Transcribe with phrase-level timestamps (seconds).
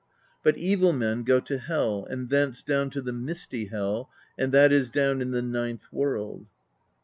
[0.41, 4.71] But evil men go to Hel and thence down to the Misty Hel; and that
[4.71, 6.47] is down in the ninth world."